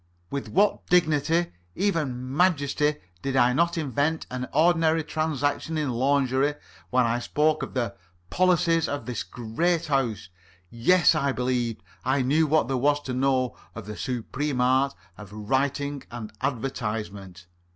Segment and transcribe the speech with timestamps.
[0.31, 6.55] With what dignity even majesty did I not invest an ordinary transaction in lingerie,
[6.89, 7.95] when I spoke of 'the
[8.31, 10.29] policy of this great House'!
[10.71, 15.31] Yes, I believed I knew what there was to know of the supreme art of
[15.31, 17.45] writing an advertisement.